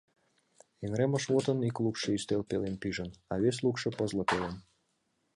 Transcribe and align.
Эҥыремышвотын 0.83 1.57
ик 1.69 1.77
лукшо 1.83 2.07
ӱстел 2.17 2.41
пелен 2.49 2.75
пижын, 2.81 3.09
а 3.31 3.33
вес 3.43 3.57
лукшо— 3.65 3.87
пызле 3.97 4.23
пелен. 4.29 4.55